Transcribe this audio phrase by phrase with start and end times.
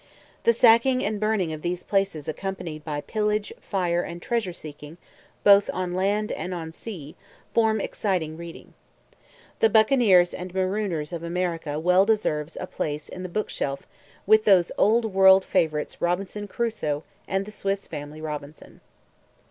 [0.45, 4.97] The sacking and burning of these places accompanied by pillage, fire, and treasure seeking
[5.43, 7.15] both on land and on sea
[7.53, 8.73] form exciting reading.
[9.59, 13.87] The Buccaneers and Marooners of America well deserves a place on the book shelf
[14.25, 18.81] with those old world wide favorites Robinson Crusoe and the Swiss Family Robinson.